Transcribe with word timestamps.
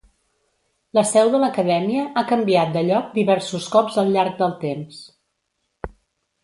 La 0.97 1.03
seu 1.09 1.29
de 1.35 1.41
l'acadèmia 1.43 2.05
ha 2.15 2.23
canviat 2.31 2.73
de 2.79 2.83
lloc 2.89 3.13
diversos 3.19 3.71
cops 3.77 4.01
al 4.05 4.13
llarg 4.17 4.43
del 4.45 4.61
temps. 4.69 5.03